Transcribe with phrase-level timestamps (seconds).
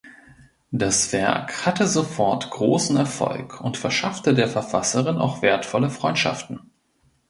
[0.71, 6.71] Das Werk hatte sofort großen Erfolg und verschaffte der Verfasserin auch wertvolle Freundschaften.